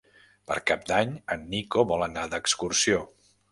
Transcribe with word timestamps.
Per 0.51 0.55
Cap 0.71 0.87
d'Any 0.91 1.11
en 1.37 1.45
Nico 1.53 1.85
vol 1.93 2.07
anar 2.09 2.25
d'excursió. 2.35 3.07